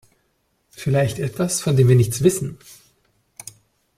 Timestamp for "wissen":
2.23-2.57